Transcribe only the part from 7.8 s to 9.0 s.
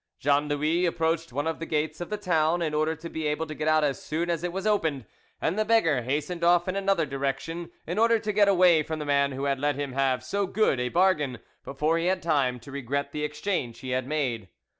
in order to get away from